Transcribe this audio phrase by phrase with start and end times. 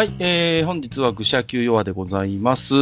[0.00, 2.74] はい、えー、本日は愚者級弱でございます。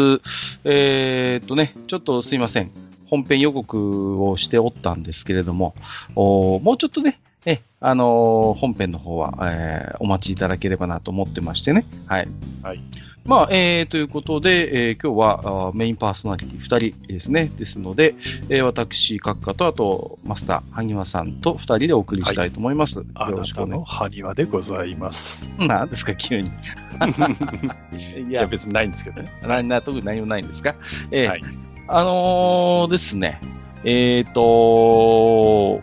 [0.62, 2.70] えー、っとね、ちょっとすいません。
[3.06, 5.74] 本編予告をしておったんですけれども、
[6.14, 11.86] おもうちょっとね、え、あのー本編の方は、えーお待ちいただければなと思ってましてね。
[12.06, 12.28] はい。
[12.62, 12.80] はい。
[13.28, 17.50] まあ、えー、ということで、えー今日はメインパーソナリティ2人ですね。
[17.58, 18.14] ですので、
[18.48, 23.04] えー私、閣下と、あと、マスター、萩和さんと2人でお送りしたいと思います。
[23.14, 25.50] あなよろしくお願いたの埴輪でございます。
[25.58, 26.48] なんですか、急に。
[26.48, 26.50] い
[28.30, 29.30] いや、別にないんですけどね。
[29.46, 30.74] なな特に何もないんですか？
[31.10, 31.42] えーはい
[31.86, 33.40] あのーですね、
[33.84, 35.80] えっ、と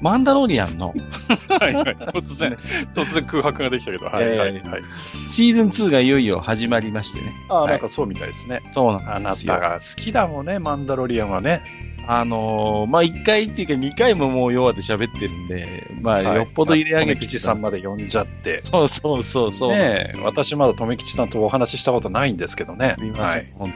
[0.00, 0.94] マンダロリアンの
[1.60, 1.96] はいはい。
[2.12, 2.58] 突然、
[2.94, 4.82] 突然空白ができたけど、はい、はい、えーはい。
[5.28, 7.32] シーズン2がいよいよ始まりましてね。
[7.48, 8.60] ああ、はいなんかそうみたいですね。
[8.72, 9.54] そうなあんですよ。
[9.54, 11.62] なたが好きだもんね、マンダロリアンはね。
[12.06, 18.60] あのーまあ、1回っていうか2回ももう弱で喋ってるんで、まあ、はいよっぽど入れ上げて留吉さんまで呼んじゃって。
[18.60, 19.72] そうそうそうそう。
[19.72, 22.94] ねえ私まだ留吉さんとお話ししたことないんですけどね。
[22.96, 23.52] すみません。
[23.58, 23.74] はい。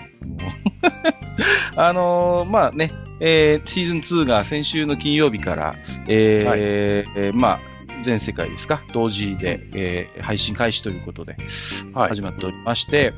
[1.77, 5.75] あのーまあね、えーシーズン2が先週の金曜日から、
[6.09, 7.61] えーはいえーまあ、
[8.03, 11.37] 全世界ですか、同時で、えー配信開始ということで、
[11.93, 13.13] はい始まっておりまして、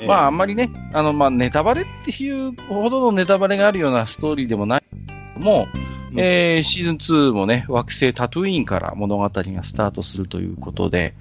[0.00, 0.06] ええ。
[0.06, 4.82] まあ、あんまりね、あの、まあ、ネタバレっていうほどのネタバレがあるようなストーリーでもない。
[5.36, 5.68] も、
[6.12, 6.18] うん。
[6.18, 11.14] えーシーズン2もね、惑星タトゥイーンから物語がスタートするということで、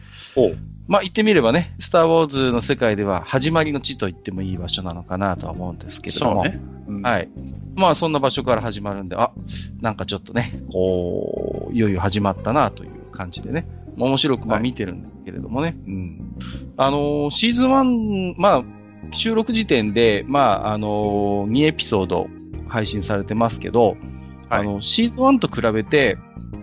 [0.87, 6.59] まあ言ってみればね、スター・ウォーズの世界では始まりの地と言ってもいい場所なのかなとは思うんですけれども、ね。
[6.87, 7.01] うん。
[7.03, 7.29] はい。
[7.75, 9.31] まあそんな場所から始まるんで、あ、
[9.81, 16.35] なんかちょっとね、こう、いよいよ始まったなという感じでね、面白くま見てるんですけれどもね、うん。
[16.81, 18.63] あのーシーズン1、まあ、
[19.11, 22.27] 収録時点で、まあ、あのー2エピソード
[22.69, 23.97] 配信されてますけど、はい
[24.49, 26.17] あの、シーズン1と比べて、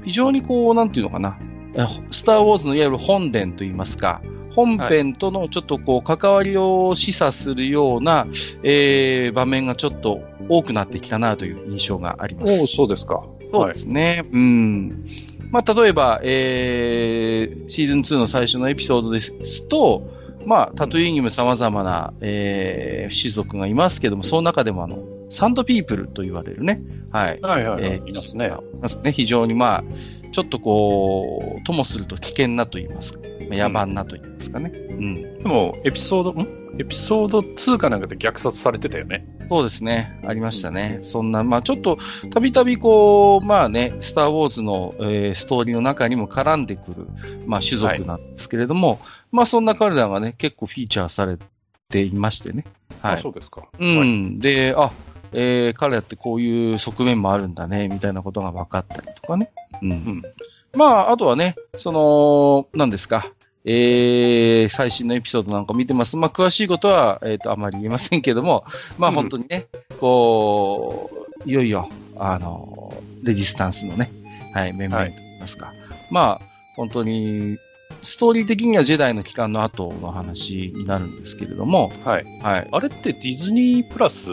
[0.06, 1.39] 非常にこう、なんていうのかな、
[1.75, 4.22] えスター・ウォーズのいわゆる本殿といいますか、
[4.55, 8.26] 本編とのちょっとこう、関わりを示唆するような、
[8.62, 12.66] えー場面がちょっと多くなってきたなという印象があります。
[12.69, 13.22] そうですか。
[13.53, 14.25] そうですね。
[14.32, 15.36] うん。
[15.51, 20.03] まあ、例えば、えー、シーズン2の最初のエピソードですと、
[20.47, 24.99] まあ、タトゥイーンにも様々な、えー、種族がいますけども、その中でもあの、
[25.29, 26.81] サンドピープルと言われるね。
[27.11, 27.41] はい。
[27.41, 27.85] はいはいはい。
[27.95, 28.47] えーいますね。
[28.47, 29.11] いますね。
[29.11, 29.85] 非常にまあ、
[30.31, 34.71] ちょっとこう、ともすると危険なと言いますか、まあ野蛮なと言いますかね。
[34.75, 35.39] うん。
[35.43, 36.49] でも、エピソード、ん？
[36.79, 39.27] エピソード2かなんかで虐殺されてたよね。
[39.49, 40.21] そうですね。
[40.27, 40.99] ありましたね。
[41.03, 41.99] そんな、まあちょっと、
[42.31, 47.06] たびたびこう、まあね、スター・ウォーズの、えーストーリーの中にも絡んでくる、
[47.47, 49.01] まあ種族なんですけれども、
[49.33, 51.39] まあそんな彼らがね、結構フィーチャーされ
[51.89, 52.65] ていましてね。
[53.01, 53.31] はいあそ。
[53.31, 53.69] うですか。
[53.79, 53.99] うん。
[53.99, 54.05] は
[54.37, 54.91] いで、あ、
[55.33, 59.51] えー彼らってこういう側面もあるんだね、みたいなことが分かったりとかね。
[59.81, 59.89] うん。
[59.91, 60.23] ん
[60.75, 63.33] まあ、あとはね、その、何ですか？
[63.69, 66.16] えー、最新のエピソードなんか見てます。
[66.16, 68.65] まあ、詳しいことは、えっ、と、あまり言えませんけども、
[68.97, 69.66] まあ、うん本当にね、
[69.99, 71.10] こ
[71.44, 72.94] う、いよいよ、あの、
[73.25, 74.10] レジスタンスのね、
[74.55, 75.72] はい、面々といいますか。
[76.10, 76.44] まあ、
[76.76, 77.59] 本当に、
[78.03, 82.25] ストーリー的にはジェダイの帰還の後の話になるんですけれども、はい。
[82.43, 82.69] はい。
[82.71, 84.31] あれってディズニープラス？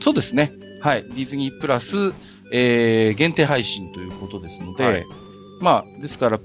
[0.00, 0.52] そうですね。
[0.80, 1.02] はい。
[1.02, 2.12] ディズニープラス、
[2.52, 5.04] えー、限定配信ということですので、はい
[5.60, 6.38] まあ、ですから、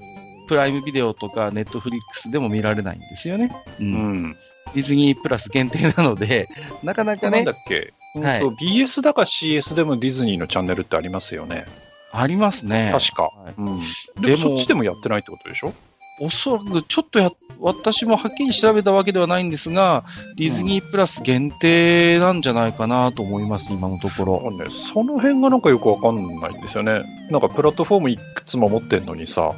[0.52, 3.56] プライムビデオとかネットフリックスでも見られないんですよね。
[3.80, 3.82] う。
[3.82, 4.36] うんん。
[4.74, 6.46] ディズニープラス限定なので、
[6.84, 11.64] なかなかねなんだ、っけ、はい BS だか CS でもディズニーのチャンネルってありますよね。
[12.12, 12.92] ありますね。
[12.92, 13.22] 確か。
[13.22, 13.80] はいうん。
[14.20, 15.72] でもそっちでもやってないってことでしょ？
[16.20, 20.04] おそらく、ちょっとや、私もはっきり調べたわけではないんですが、
[20.36, 24.50] ディズニープラス限定なんじゃないかなと思います、今のところ。
[24.52, 27.02] ね、その辺がなんかよくわかんないんですよね。
[27.30, 29.54] なんかプラットフォームいくつも持ってんのにさ、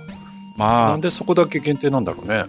[0.57, 2.45] まあなん、でそこだけ限定なんだろうね。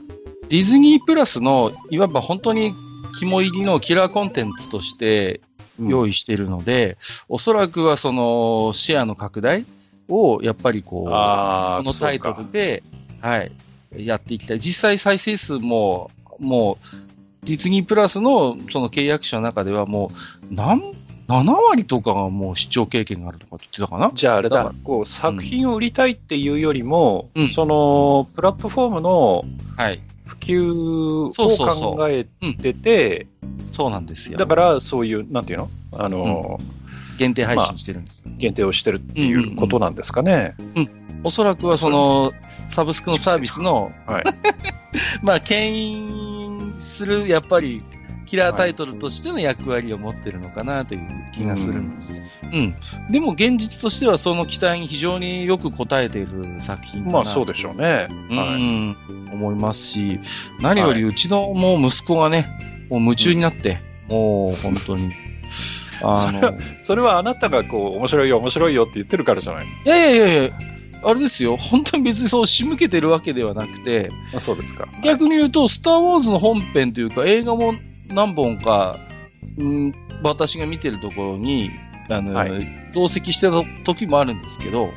[0.50, 2.74] ディズニープラスの、いわば本当に
[3.20, 5.42] 肝入りのキラーコンテンツとして
[5.80, 6.12] 用意。
[6.12, 6.98] 意しているので、
[7.30, 9.66] おそらくはそのシェアの拡大
[10.08, 12.84] をやっぱりこう、このタイトルで、
[13.22, 13.52] はい、
[13.98, 14.60] やっていきたい。
[14.60, 16.78] 実際再生数も、も
[17.44, 20.12] う、ディズニープラスのその契約者の中ではも
[20.50, 20.94] う、なん、
[21.28, 24.12] 7割とかがもう視聴経験があるとかって言ってたかな？
[24.14, 29.44] じゃああれだだこう作品を売りたいっていうよりも、うんそのプラットフォームの
[29.78, 30.00] はい。
[30.26, 32.26] 普及を考え
[32.56, 33.28] てて、
[33.74, 34.40] そうなんですよ。
[34.40, 35.70] だからそういう、なんていうの？
[35.94, 36.60] あの、
[37.20, 38.26] 限定配信してるんです。
[38.38, 40.56] 限定をしてるっていうことなんですかね。
[41.24, 42.34] おそらくはその、
[42.70, 44.24] サブスクのサービスの、はい。
[45.22, 47.84] まあ、牽引する、やっぱり、
[48.26, 51.02] キラータイトルとしての役割を持ってるのかなという
[51.34, 52.14] 気がするんです。
[52.14, 52.76] うん。
[53.12, 58.08] でも現実としてはその期待に非常によく応えている作品かなまあそうでしょうね。
[58.30, 58.64] うはい。
[58.64, 58.96] ん、
[59.32, 60.20] 思いますし、
[60.60, 62.48] 何よりうちのもう息子がね、
[62.90, 65.12] もう夢中になって、もう本当に。
[66.02, 69.66] あ それはの、それはあなたがこう、面白いよ、面白いよって言ってるからじゃない。
[69.86, 70.52] いやいやいやいや、
[71.04, 74.88] あれですよ、本当に別にそう仕向けてるわけではなくて、あそうですか。
[75.04, 77.76] 逆に言うと、スター・ウォーズの本編というか、映画も
[78.10, 79.00] 何本か、
[79.58, 79.94] うん、
[80.24, 81.72] 私が見てるところに、
[82.10, 82.48] あの、は
[82.94, 84.90] 同席してた時もあるんですけど、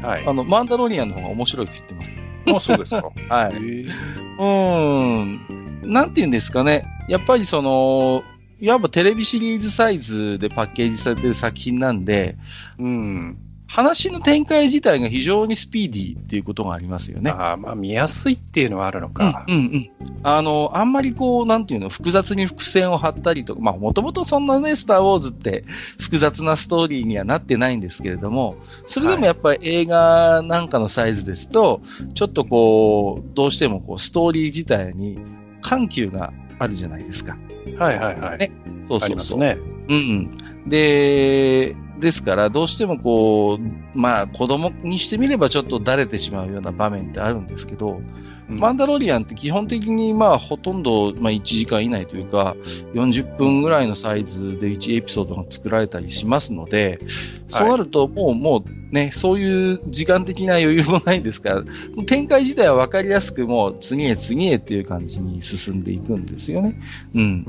[0.00, 0.26] はい。
[0.26, 2.10] あの、マンダロリアンの方が面白いって言ってます。
[2.56, 3.02] あそうですか。
[3.34, 3.56] はい。
[3.56, 5.92] うーん。
[5.92, 6.84] なんて言うんですかね。
[7.08, 8.24] やっぱりその、
[8.60, 12.36] いわばテレビシリーズサイズでパッケージされてる作品なんで、
[12.78, 13.38] うん。
[13.72, 17.30] 話の展開自体が非常にスピーディーっていうことがありますよね。
[17.30, 19.46] ああ、まあ見やすいっていうのはあるのうんか。
[19.48, 19.90] うんうん。
[20.22, 25.64] あの、あんまりこう、なんていうの、複雑に伏線を張ったりとか、まあ、もともとそんなね、スター・ウォーズって
[25.98, 31.80] 複雑なストーリーにはなってないんですけれども、それでもやっぱり映画なんかのサイズですと、
[32.14, 35.18] ちょっとこう、どうしてもこう、ストーリー自体に
[35.62, 37.38] 緩急があるじゃないですか。
[37.78, 38.38] はいはいはい。
[38.38, 38.52] ね
[38.82, 39.08] そうあそうそう。
[39.08, 39.56] りますね。
[39.88, 40.68] うんうん。
[40.68, 48.02] で、ですから、どうしてもこう、まあ、子供にしてみればちょっとだれてしまうような場面ってあるんですけど、
[48.58, 52.56] マンダロリアンって基本的にまあほとんどまあ1時間以内というか
[52.94, 57.00] 40分ぐらいのサイズで1エピソードが作られたりしますので、
[57.48, 61.62] そうなるともうもうね、そういう時間的な余裕もないですから、
[62.04, 66.78] 展開自体は分かりやすくもう次へ次へっていう感じに進んでいくんですよね。
[67.14, 67.44] うん。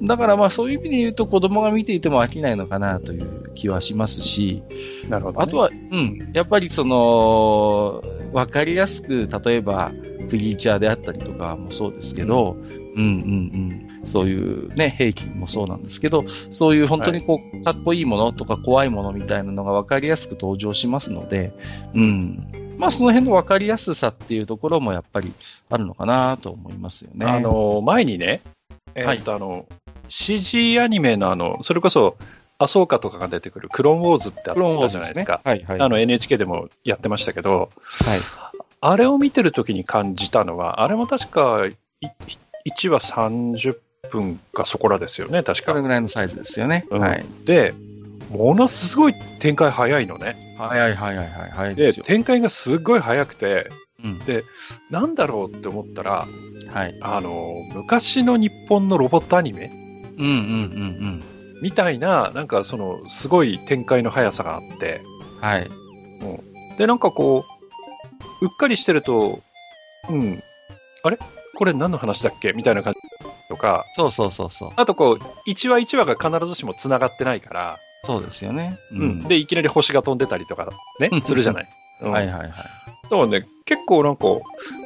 [0.00, 0.06] うん。
[0.06, 4.62] だからまあそういう意味で言うと子供が見ていても飽きないのかなという気はしますし、
[5.10, 5.44] なるほど、ね。
[5.44, 8.02] あとは、うん、やっぱりその、
[8.32, 9.92] わかりやすく、例えば、
[10.30, 12.56] クリーチャーであったりとかもそうですけど、
[12.96, 21.52] うん、うん、うん、そういうね、兵器もそうなんですけど、そういう本当にこう、かっこいいものとか怖いものみたいなのがわかりやすく登場しますので、
[21.94, 22.76] うん。
[22.78, 25.32] まあその辺のわかりやすさっていうところもやっぱり
[25.70, 27.26] あるのかなと思いますよね。
[27.26, 28.40] あ、の、前にね、
[28.94, 29.66] えーっと、あの、
[30.08, 32.16] CG アニメのあの、それこそ、
[32.58, 35.40] アソーカとかが出てくるクローンウォーズってあったじゃないですか。
[35.44, 35.80] はい、はい。
[35.80, 37.70] あの NHK でもやってましたけど、
[38.06, 38.18] はい。
[38.80, 41.76] あれを見てるときに感じたのは、あれも確かい
[42.66, 43.76] 1話30
[44.10, 45.72] 分かそこらですよね、確か。
[45.72, 46.86] これぐらいのサイズですよね。
[46.90, 47.24] うんはい。
[47.44, 47.74] で、
[48.30, 50.36] ものすごい展開早いのね。
[50.58, 51.74] はい、はい、はい、はい、はい。
[51.74, 52.04] で、ですよ。
[52.04, 53.70] 展開がすっごい早くて、
[54.02, 54.20] うん。
[54.90, 56.26] なんだろうって思ったら、
[56.72, 56.96] はい。
[57.00, 59.70] あの、昔の日本のロボットアニメ
[60.18, 61.22] うん、うん、うん、
[61.62, 65.02] みたいな、なんかその、すごい展開の速さがあって、
[65.36, 65.48] うん。
[65.48, 65.70] はい。
[66.78, 67.55] で、なんかこう、
[68.40, 69.40] うっかりしてると、
[70.08, 70.42] うん、
[71.02, 71.18] あれ？
[71.56, 72.52] これ何の話だっけ？
[72.52, 73.00] みたいな感じ
[73.48, 74.70] とか、そうそうそうそう。
[74.76, 78.78] あとこう、1話1話が必ずしも繋がってないから、そうですよね。
[78.92, 79.20] うん。
[79.22, 80.68] で、いきなり星が飛んでたりとか、
[81.00, 81.66] ねうん、するじゃない。
[82.02, 82.50] うんはいはいはい。
[82.50, 82.56] だ
[83.10, 84.26] からね、結構なんか、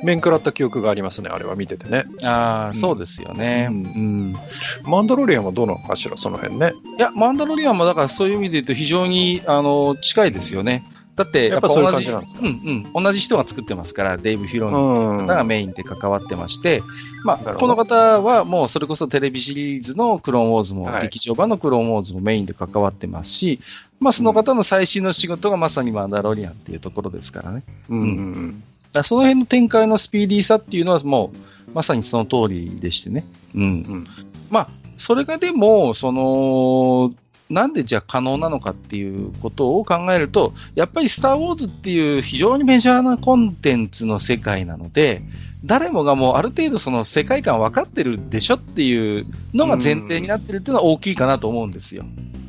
[0.05, 2.05] 面食らった記憶がありますね、あれは見ててね。
[2.23, 3.69] ああ、うんそうですよね。
[3.71, 4.37] ううんん。
[4.85, 6.73] マンダロリアンはどうなのかしら、その辺ね。
[6.99, 10.85] いや、マンダロリアンもだからそういう意味で言うと非常に、あの、近いですよね。
[11.23, 12.47] だって、やっぱ同じ感じなんですかうん
[12.95, 13.05] うん。
[13.05, 16.83] 同じ人が作ってますから、デイブ・フィローンうん方がメインで関わってまして、
[17.25, 23.61] まあ、この方はもうそれこそテレビシリーズのクローンウォーズも、はい劇場版のクローンウォーズもメインで関わってますし、
[23.99, 27.63] まあその方の最新の仕事がまさにマンダロリアンっていうところですからね。
[27.89, 31.33] うんうんだその辺の展開のスピーディーさっていうのはも
[31.69, 33.25] う、まさにその通りでしてね。
[33.55, 33.63] うん。
[33.63, 34.07] うん。
[34.51, 37.13] まあ、それがでも、その、
[37.51, 45.23] なんでじゃあ可能なのかっていうことを考えると、やっぱりスター・ウォーズっていう非常にメジャーなコンテンツの世界なので、
[45.65, 52.05] 誰もがもうある程度その世界観分かってるでしょっていうのが前提になってるっていうのは大きいかなと思うんですよ。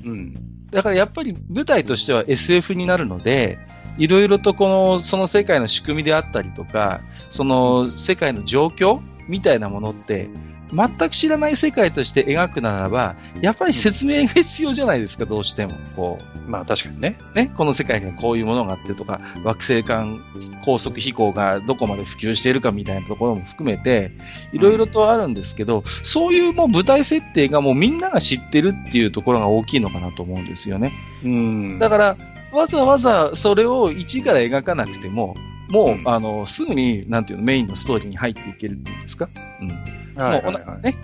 [0.05, 0.33] うん。
[0.71, 3.57] だからやっぱり舞台としては SF になるので、
[3.97, 10.29] いろいろとこの、その世界の仕組みであったりとか、その世界の状況みたいなものって、
[10.73, 15.73] 全く知らない世界として描くならば、やっぱり説明が必要じゃないですか、どうしても。
[15.95, 17.17] こまあ確かにね。
[17.33, 20.21] う、ね、この世界にはこういうものがあってとか、惑星間
[20.63, 24.11] 高速飛行がどこまで普及しているかみたいなところも含めて、
[24.53, 30.93] いろいろとあるんですけど、そういうもう舞台設定がもうみんなが知ってるっていうところが大きいのかなと思うんですよね。
[31.23, 32.17] うんだから、
[32.51, 35.35] わざわざそれを一から描かなくても、
[35.71, 39.29] もう、うんあの、すぐに、なんていうの、メインのストーリーに入っていけるっていうんですか？
[39.61, 39.69] うん。
[39.69, 40.59] はいもうおな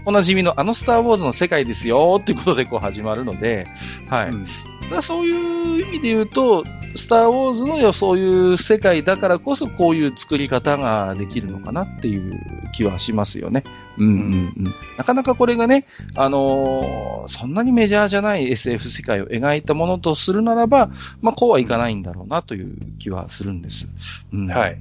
[0.05, 3.65] おなじみのあのスター・ウォーズの世界ですよっていうことでこう始まるので、
[4.09, 4.29] はい。
[4.29, 4.47] うん
[4.89, 6.63] だそういう意味で言うと、
[6.95, 12.41] スター・ウォーズのそういう世界だからこそこういう作り方ができるのかなっていう
[12.73, 13.63] 気はしますよね。
[13.97, 14.75] うんうんうん。
[14.97, 20.89] なかなかこれがね、あのー、そんなにメジャーじゃない SF 世界を描いたものとするならば、
[21.21, 23.87] まあこうはいかないんだろうなという気はするんです。
[24.33, 24.79] うん、はい。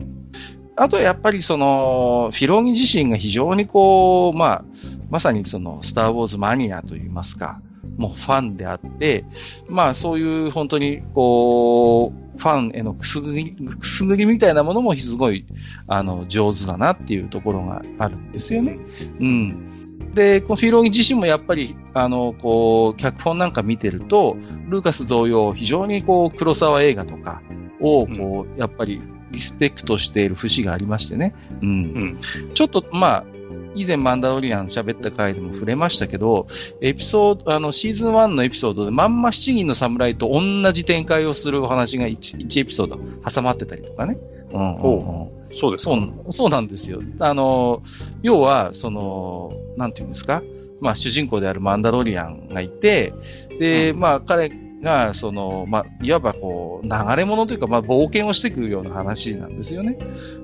[0.77, 4.65] あとやっぱりその、フィローニ自身が非常にこう、まあ、
[5.09, 7.63] まさにその、スター・ウォーズマニアといいますか、
[7.97, 9.25] もうファンであって、
[9.69, 15.47] まあそういう本当にこう、ファンへのくすぐり、くすぐりみたいなものもすごい、
[15.87, 18.79] あの、上手だなっていうところがあるんですよね。
[19.21, 20.15] うん。
[20.15, 24.37] で、このフィローギ自身もやっぱり、あの、こう、脚本なんか見てると、
[24.69, 27.43] ルーカス同様、非常にこう、黒沢映画とか
[27.81, 29.01] を、こう、やっぱり
[29.31, 31.35] リスペクトしている節がありましてね。
[31.63, 31.69] うん。
[31.69, 31.73] う
[32.05, 32.19] ん、
[32.55, 33.25] ちょっと、まあ、
[33.77, 36.47] 以前マンダロリアン喋った回でも触れましたけど、
[36.81, 44.19] エピソード、あの、シーズン1のエピソードでまんま7人の侍と同じ展開をするお話が 1, 1エピソード挟まってたりとかね。
[44.53, 44.79] うん、う
[45.27, 47.01] ん、そうですそうそうなんですよ。
[47.19, 47.83] あの、
[48.23, 50.43] 要は、その、なんていうんですか？
[50.81, 53.13] まあ、主人公であるマンダロリアンがいて、
[53.59, 54.51] で、うん、まあ、彼
[54.83, 59.99] が、その、まあ、いわばこう、流れ物というか、まあ、冒険をしてくるような話なんですよね。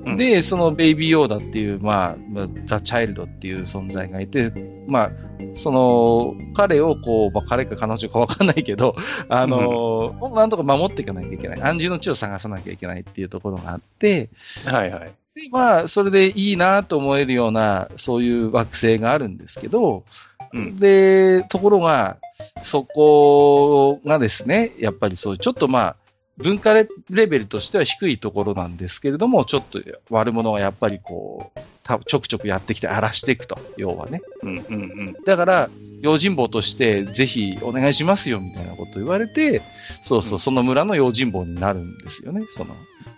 [0.07, 4.53] うん、で、そのベイビーヨーダっていう、まあ、ザ・チャイルドっていう存在がいて、
[4.87, 5.11] まあ、
[5.55, 8.97] その、彼をこう、まあ、彼か彼女かわかんないけど、
[9.29, 11.63] あの、うん、なんとか守っていかなきゃいけない。
[11.63, 14.31] 安住の地を探さなきゃいけないっていうところがあって、
[14.65, 15.13] はいはい。
[15.35, 20.05] で、まあ、それでいいなと思えるような、そういう惑星があるんですけど、
[20.53, 22.19] うん、で、ところが、
[22.63, 25.97] そこがですね、やっぱりそう、ちょっとまあ、
[26.39, 29.81] 文化レベルとしては低いところなんですけれども、ちょっと
[30.11, 31.61] 悪者がやっぱりこう、
[32.07, 34.23] ちょくちょくやってきて荒らしていくと、要はね。
[34.43, 34.77] うんうんう
[35.11, 35.17] ん。
[35.25, 39.63] だから、用心棒としてぜひお願いしますよみたいなこと言われて、
[40.03, 42.75] そうそう、その村の用心棒になるんですよね、その。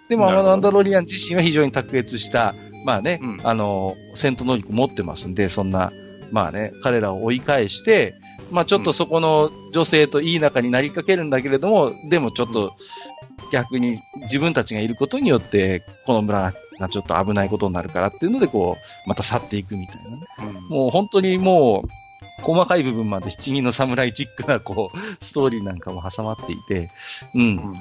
[0.08, 5.92] でも、アンダロリアン自身は非常に卓越した、まあね、うん、あの、戦闘能力持ってますんで、そんな、
[6.30, 8.14] まあね、彼らを追い返して、
[8.50, 12.72] まあちょっとそこの女性といい仲になりかけるんだけれども、でもちょっと
[13.52, 18.76] 逆に自分たちがいることによって、この村がちょっと危ないことになるからっていうので、こ
[19.06, 20.26] う、また去っていくみたいなね。
[20.70, 21.88] うん、もう本当にもう、
[22.42, 26.90] 細かい部分まで七人の侍チックな、こう、ストーリーなんかも挟まっていて、
[27.34, 27.74] うん。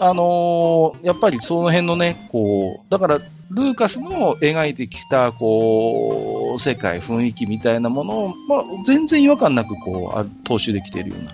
[0.00, 11.32] うん、あのー、やっぱりその辺のね、こう、だから、ルーカスの描いてきた、こう、世界、雰囲気みたいなものを、まあ、全然違和感なく、こう、踏襲できているような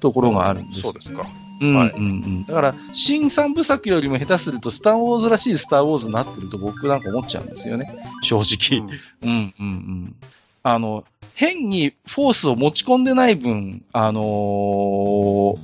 [0.00, 1.26] ところがあるんです、そうですか。
[1.60, 2.44] うん、うん、うん。
[2.44, 7.92] だから、新三部作よりも下手すると、スター・ウォーズらしいスター・ウォーズになってると僕なんか思っちゃうんですよね。
[8.22, 8.86] 正直。
[9.22, 10.16] うん、うん、うん。
[10.62, 15.58] あの、変にフォースを持ち込んでない分、あのー、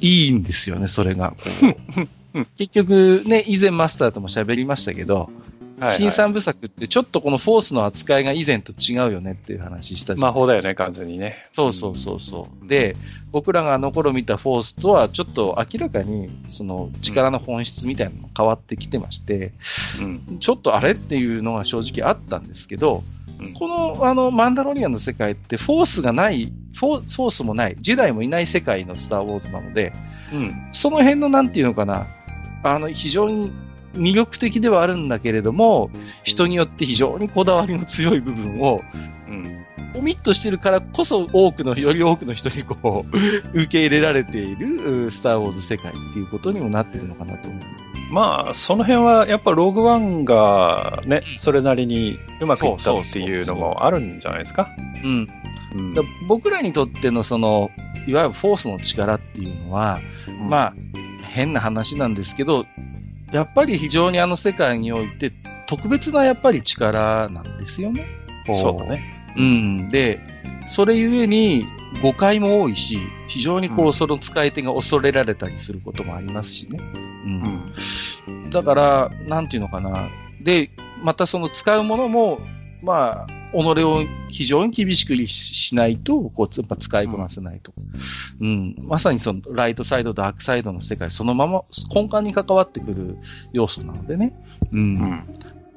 [0.00, 1.34] いいんですよね、それが。
[2.56, 5.30] 結局ね、以前マスターとも喋りましたけど、
[5.80, 11.48] はいはい、新三部作ってちょっとこのフォースの扱いが以前と違うよねっていう話したじゃ魔法だよね、完全にね。
[11.52, 12.68] そうそうそうそう。
[12.68, 12.96] で、
[13.32, 19.52] 僕らがあの頃見たフォースとはちょっと明らかにその力の本質みたいなのが変わってきてまして、
[20.00, 20.04] う
[20.34, 23.02] ん、ちょっとあれっていうのが正直あったんですけど、
[23.54, 29.92] このあのマンダロリアンの世界ってフォースがない、フォースもない、ジェダイもいない世界のスター・ウォーズなので、
[30.32, 32.06] うん、その辺のなんていうのかな、
[32.62, 33.52] あの非常に
[33.94, 35.90] 魅力的ではあるんだけれども、
[36.22, 38.82] 人によって非常にこだわりの強い部分を、
[39.28, 43.16] うん、オミットしてるからこそ多くの、より多くの人にこう、
[43.54, 47.89] 受け入れられているスター・ウォーズ世界っていうことにもなってるのかなと思う。
[48.10, 54.68] まあ、その辺はやっぱローグワンがね、それなりにうまくいったっていうのもあるんじゃないですか。
[55.04, 55.28] うん。
[55.72, 55.94] うん、
[56.26, 57.70] 僕らにとってのその、
[58.08, 60.74] いわゆるフォースの力っていうのは、うん、まあ、
[61.22, 62.66] 変な話なんですけど、
[63.32, 65.32] やっぱり非常にあの世界において
[65.68, 68.06] 特別なやっぱり力なんですよね。
[68.52, 69.32] そうだね。
[69.36, 69.90] うん。
[69.90, 70.18] で、
[70.66, 71.64] それゆえに
[72.02, 76.78] 誤解も多いし、非常にこう、うん、その使い手が恐れられたりすることもありますしね。
[76.78, 77.72] うん。
[78.26, 80.08] うん、だから、なんていうのかな。
[80.40, 80.70] で、
[81.02, 82.40] またその使うものも、
[82.82, 87.72] まあ、己を非常に厳しくしないと、こう、やっぱ使いこなせないと。
[88.40, 88.76] うん。
[88.78, 93.18] まさにその、ライトサイド、ダークサイドの世界、そのまま根幹に関わってくる
[93.52, 94.32] 要素なのでね。
[94.72, 95.24] うん。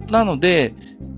[0.05, 0.73] うん、なので、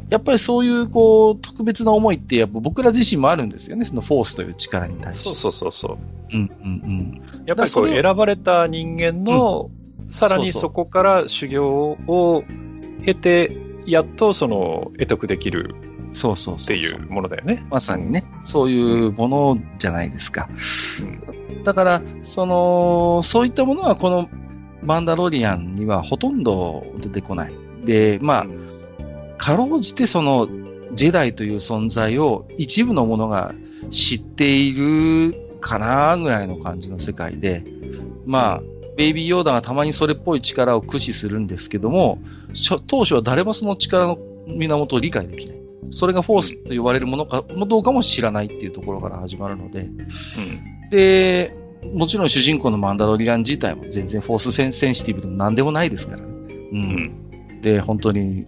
[0.09, 3.85] やっぱりそういう、こう、特別な思いって、やっぱ僕ら自身もあるんですよね。
[3.85, 5.29] そのフォースという力に対して。
[5.29, 5.97] そうそうそうそう。
[6.33, 7.43] うんうんうん。
[7.45, 9.69] やっぱりこう、選ばれた人間の、
[10.05, 12.43] うん、さらにそこから修行を
[13.03, 15.75] 経て、やっとその、得得できる
[16.15, 17.65] そうそうっていうものだよね。
[17.69, 20.49] まさにね、そういうものじゃないですか。
[21.63, 24.29] だから、その、そういったものはこの
[24.81, 27.53] マンダロリアンにはほとんど出てこない。
[27.85, 28.45] で、まあ、
[29.37, 30.47] かろうじてその、
[30.93, 33.53] ジェダイという存在を一部の者が
[33.89, 37.63] 知っているかなぐらいの感じの世界で、
[38.25, 38.61] まあ、
[38.97, 42.19] ベイビーヨーダがたまにそれっぽい力を駆使するんですけども、
[42.87, 45.55] 当初は誰もその力の源を理解できない。
[45.91, 51.55] それがフォースと言われるものか、もどうかも知らないっていうところから始まるので、うん、で、
[51.93, 56.27] もちろん主人公のマンダロリアン自体も全然フォースセンシティブでも何でもないですからね。
[56.27, 57.61] うん。
[57.61, 58.45] で、本当に、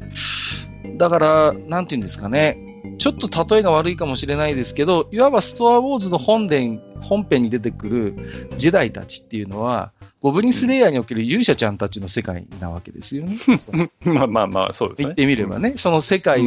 [0.98, 2.58] だから、なんて言うんですかね。
[2.98, 13.38] ちょっと例えが悪いかもしれないですけど、いわばストアウォーズの本殿、本編に出てくるジェダイたちっていうのは、ゴブリンスレイヤーにおける勇者ちゃんたちの世界なわけですよね。
[14.04, 15.06] まあまあまあ、そうですね。
[15.06, 16.44] 言ってみればね、その世界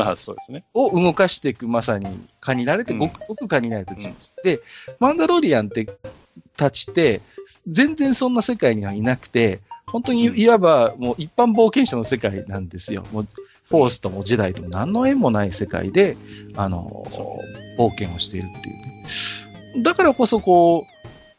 [0.74, 2.08] を動かしていくまさに
[2.40, 4.60] 限られて、ごくごく限られた人物、うん、で、
[4.98, 5.86] マンダロリアンって
[6.56, 7.20] たちって、
[7.68, 13.06] 全然そんな世界にはいなくて、本当にいわばもう一般冒険者の世界なんですよ。
[13.12, 13.28] もう
[13.70, 16.16] フォースとも時代とも何の縁もない世界で、
[16.56, 17.04] あの、
[17.78, 19.82] 冒険をしているっていうね。
[19.84, 20.84] だからこそこ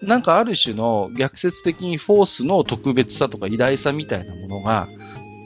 [0.02, 4.88] う、なんかある種の逆説的にフォースの特別さとか偉大さみたいなものが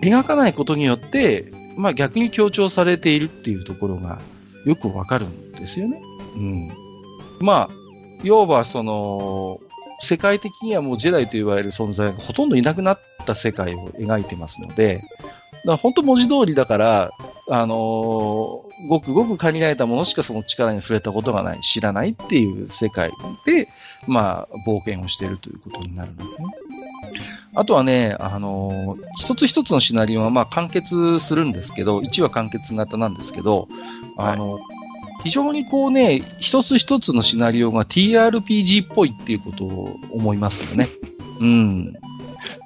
[0.02, 4.20] 描かないことによって、まあ逆に強調されているっていうところが
[4.66, 6.02] よくわかるんですよね。
[6.38, 6.70] うん。
[7.40, 7.70] まあ、
[8.24, 9.60] 要はその、
[10.06, 15.04] 世界的にはもうジェダイと言われる存在がほとんどいなくなった世界を描いてますので、
[15.66, 17.12] だ本当文字通りだから、
[17.50, 17.76] あのー、
[18.90, 23.12] ごくごく限られたものしかその力に触れたことがない、知らないっていう世界
[23.46, 23.68] で、
[24.08, 26.48] まあ、冒険をしているということになるんですね。
[27.56, 33.68] あとはね、あのー、一つ一つのシナリオはまあ完結するんですけど、1話完結型なんですけど、
[34.18, 34.64] あの、はい、
[35.26, 40.88] 非常にこうね、一つ一つのシナリオが TRPG っぽいっていうことを思いますよね。
[41.42, 41.94] うん。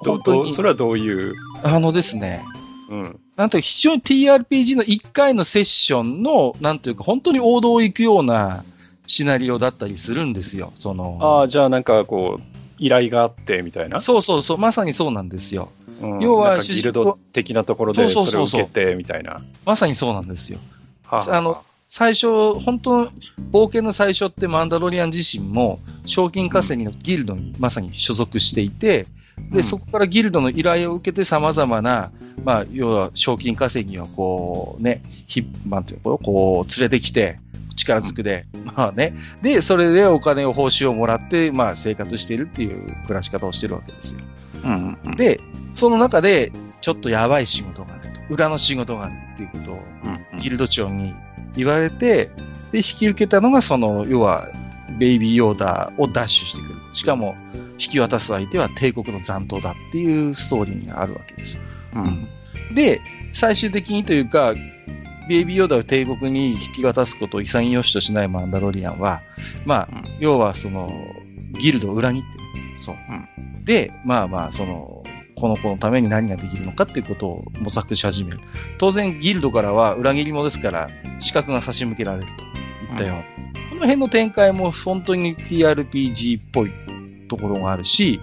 [0.04, 1.34] どう、それはどういう？
[1.62, 2.42] あのですね、
[2.90, 3.20] うん。
[3.36, 8.62] なんと非常に TRPG の1回のセッションの、なんというか、本当に王道を行くような
[9.06, 10.72] シナリオだったりするんですよ。
[10.74, 11.16] その。
[11.18, 12.42] ああ、じゃあなんかこう、
[12.78, 14.00] 依頼があってみたいな？
[14.00, 15.70] そうそうそう、まさにそうなんですよ。
[16.02, 19.40] うん、要は、ギルド的なところでそれを受けてみたいな？
[19.64, 20.58] まさにそうなんですよ。
[21.04, 23.06] はあ、あの、最初、本当、
[23.50, 29.08] 冒険の最初ってマンダロリアン自身も、賞金稼ぎのギルドにまさに所属していて、
[29.50, 32.12] で、そこからギルドの依頼を受けて様々な、
[32.44, 37.40] まあ、要は賞金稼ぎをこうね、ひ、なんていうの、こう、連れてきて、
[37.74, 39.16] 力ずくで、まあね。
[39.42, 44.20] で、それでお金を報酬をもらって、まあ生活しているっていう暮らし方をしてるわけですよ。
[44.62, 45.40] うんうん、で、
[45.74, 48.20] その中で、ちょっとやばい仕事があると。
[48.32, 49.80] 裏の仕事があるっていうことを、
[50.40, 51.14] ギルド長に
[51.56, 52.30] 言われて、
[52.72, 54.48] で、引き受けたのが、その、要は、
[54.98, 56.74] ベイビーヨーダーをダッシュしてくる。
[56.92, 57.36] しかも、
[57.80, 61.60] 引き渡す相手は帝国の残党だっていうストーリーがあるわけです。
[61.94, 62.28] うん、
[62.74, 63.00] で、
[63.32, 64.54] 最終的にというか、
[65.28, 69.22] ベイビーヨーダーを帝国に引き渡すことを潔しとしないマンダロリアンは、
[69.64, 70.90] まあ、うん、要はその、
[71.60, 72.78] ギルドを裏切ってる。
[72.78, 72.96] そう。
[72.96, 74.99] うん、で、まあまあ、その、
[75.40, 78.40] この子のために何ができるのかっていうことを模索し始める。
[78.78, 82.30] 当然、ギルドからは裏切り者ですから、資格が差し向けられると
[82.92, 83.22] いったような。
[83.70, 86.72] この辺の展開も本当に TRPG っぽい
[87.28, 88.20] ところがあるし、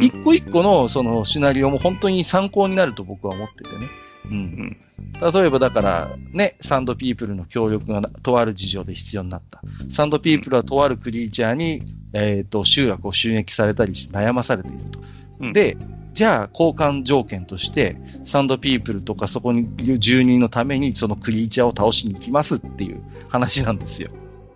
[0.00, 3.88] 一個一個のそのシナリオも本当に参考になると僕は思っててね。
[4.30, 4.76] うん。
[5.20, 9.62] 例えばだから、ね、サンドピープルの協力がとある事情で必要になった。
[9.90, 15.00] サンドピープルはとあるクリーチャーに、えっ、ー、と、集落を襲撃されたりして悩まされていると。
[15.40, 15.76] うん、で、
[16.16, 24.08] じゃあ交換条件として、サンドピープルとかそこにいる住人のためにそのクリーチャーを倒しに行きますっていう話なんですよ。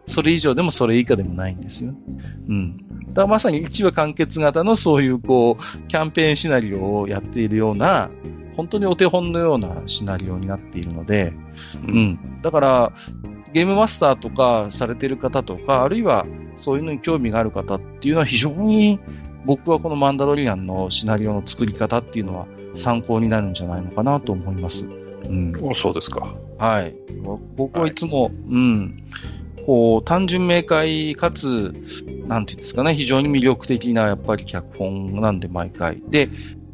[0.07, 1.95] それ以上でもそれ以下でもないんですよ。
[2.49, 2.79] うん。
[3.09, 8.09] だからまさに一話完結型のそういうこう、キャンペーンシナリオをやっているような、
[8.57, 11.35] 本当にお手本のようなシナリオになっているので、
[11.87, 12.41] うん。
[12.41, 12.93] だから、
[13.53, 16.25] ゲームマスターとかされてる方とか、あるいは
[16.57, 18.99] そういうのに興味がある方っていうのは非常に
[19.45, 24.87] 僕はこのマンダロリアンのシナリオの作り方っていうのは参考になるんじゃないのかなと思います。
[24.87, 25.75] うん。
[25.75, 26.35] そうですか。
[26.59, 26.95] はい。
[27.57, 29.03] 僕はいつも、はい、うん。
[29.65, 31.75] こう、単純明快かつ、
[32.27, 36.03] なんていうんですかね、非常に魅力的な、やっぱり脚本なんで、毎回。
[36.09, 36.29] で、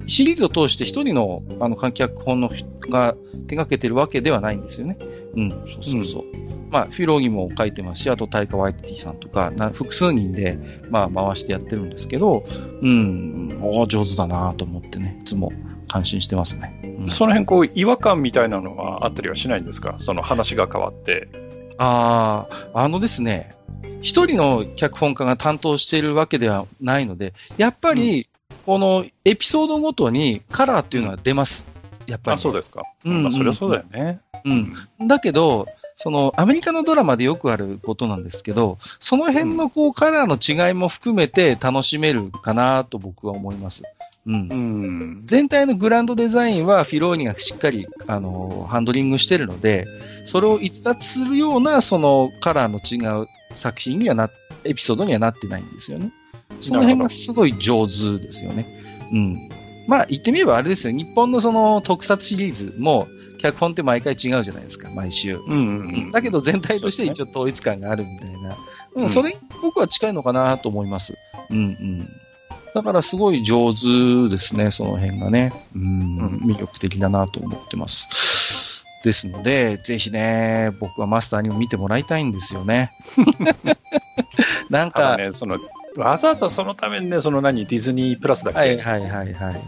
[0.06, 3.14] シリーズを通して一人の、あの、脚本の人が
[3.48, 4.98] 手掛けてるわけではないんですよね。
[5.34, 6.24] うん、そうそうそう。
[6.32, 10.58] うん、まあ、フィロギも書いてますし、あと、タイカ・ワイティさんとか、な複数人で、
[10.90, 12.44] まあ、回してやってるんですけど、
[12.82, 15.52] うん、お上手だなと思ってね、いつも
[15.88, 16.96] 感心してますね。
[17.00, 19.96] うん、その辺、こう、違和感みたいなのはあったりはしないんですか？
[19.98, 21.28] その話が変わって。
[21.78, 23.54] ああ、あのですね、
[24.00, 28.28] 一人の脚本家が担当しているわけではないので、やっぱり、
[28.66, 31.64] このエピソードごとにカラーっていうのは出ます。
[32.06, 32.34] やっぱり。
[32.36, 32.82] あ、そうですか。
[33.04, 34.20] うんまあ、そりゃそうだよね。
[34.44, 34.54] う
[35.04, 35.08] ん。
[35.08, 40.36] だけど、そのアメリカのドラマでよくあることなんですけど、その辺のこうカラーの
[40.68, 43.82] 違いも含めて楽しめるかなと僕は思います。
[44.26, 44.54] うんう。
[44.54, 45.22] ん。
[45.24, 49.86] 全体のグランドデザインはフィローニがしっかり、あの、ハンドリングしてるので、
[50.26, 54.28] それを逸脱するような、そのカラーの違う作品にはな、
[54.64, 56.12] エピソードにはなってないんですよね。
[56.60, 58.66] その辺がすごい上手ですよね。
[59.12, 59.48] うん。
[59.86, 60.96] まあ、言ってみればあれですよ。
[60.96, 65.36] 日本のその特撮シリーズも、脚本って毎回違うじゃないですか、毎週。
[65.36, 68.56] うんうんだけど全体として一応統一感があるみたいな。
[68.94, 71.14] うん、うんそれに僕は近いのかなと思います。
[71.50, 72.08] うんうん。
[72.74, 75.52] だからすごい上手ですね、その辺がね。
[75.74, 78.84] うん、うん魅力的だなと思ってます。
[79.04, 82.90] ですので、ぜひね、僕はマスターにも見てもらいたいんですよね。
[84.68, 85.58] なんか、ね、その、
[85.96, 89.62] わざわざそのためにね、その何、ディズニープラスだっけ、はいはいはいはい。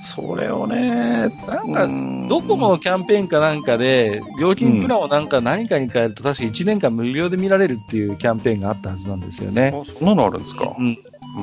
[0.00, 9.72] それをね、なんか、かドコモのキャンペーンかなんかで、料金プランをなんか何かに変えると、確か1年間無料で見られるっていうキャンペーンがあったはずなんですよね。
[9.98, 10.98] そんなのあるんですか、うん、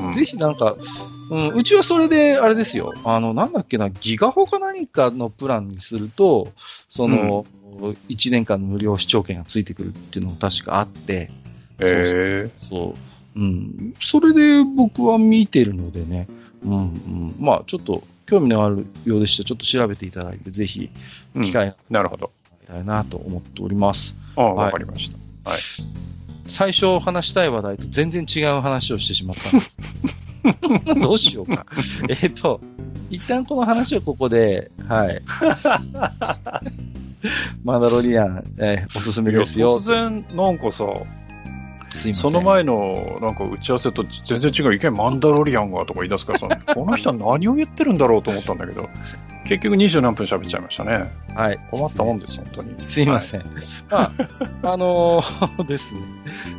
[0.08, 0.14] うん。
[0.14, 0.76] ぜひなんか、
[1.30, 6.52] うん、うちはそれで、あれですよ、あの、なんだっけな、ギガホか何かのプランにすると、
[6.90, 7.46] その、
[8.10, 11.30] 1年間の無料視聴券がついてくるっていうのも確かあって、へ
[11.80, 12.96] えそう、う
[13.40, 13.94] ん。
[14.02, 16.28] それで僕は見てるのでね、
[16.64, 17.36] うん、うん。
[17.40, 20.90] まあ、ちょっと、興味のあるようでしたら、ちょっと調べていただいて、ぜひ、
[21.36, 22.32] うん機会がなるほど。
[22.72, 24.16] たいなと思っております。
[24.36, 25.18] ああ、はいわかりました。
[26.48, 29.78] 最初話したい話題と全然違う話をしてしまったんです。
[31.02, 31.66] どうしようか。
[32.10, 32.62] えっと、
[33.10, 35.22] 一旦この話をここで、はい。
[37.64, 39.84] マダロリアン、えーおすすめですよ突。
[39.84, 40.86] 然、なんかさ、
[41.94, 42.32] すいません。
[42.32, 48.90] その前のなんか打ち合わせと全然違う、いきなりマンダロリアンがとか言い出すからさ、 この人は何を言ってるんだろうと思ったんだけど、
[49.46, 51.12] 結局二十何分喋っちゃいましたね。
[51.36, 51.60] はい。
[51.72, 52.76] 困ったもんです、本当に。
[52.80, 53.46] すいません。
[53.90, 54.12] ま
[54.64, 56.02] あ、あのー ですね、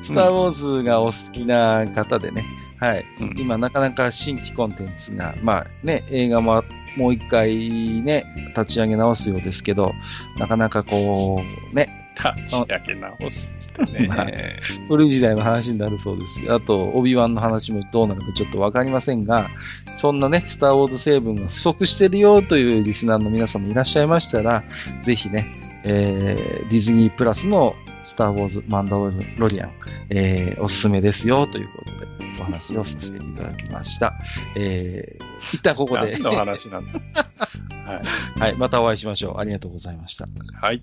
[0.02, 2.44] スター・ウォーズがお好きな方でね、
[2.78, 3.04] はい。
[3.20, 6.64] うん今、なかなか新規コンテンツが、まあね、映画も
[6.96, 8.24] もう一回ね、
[8.56, 9.92] 立ち上げ直すようですけど、
[10.38, 11.42] なかなかこ
[11.72, 14.60] う、ね、立ち上げ直すって まあね。
[14.88, 16.40] 古い時代の話になるそうです。
[16.50, 19.48] あと、オビワンの話もどうなるかちょっとわかりませんが、
[19.96, 24.64] そんなね、スター・ウォーズ成分が不足してるよというリスナーの皆さんもいらっしゃいましたら、
[25.02, 25.46] ぜひね、
[25.84, 29.72] えー、ディズニープラスのスター・ウォーズ・マンダロリアン、
[30.10, 32.06] えー、おすすめですよということで、
[32.40, 34.14] お話をさせていただきました。
[34.56, 37.00] えー、一旦ここで何、の話なんだ。
[37.86, 38.02] はい。
[38.38, 39.38] はい、またお会いしましょう。
[39.38, 40.28] ありがとうございました。
[40.60, 40.82] はい。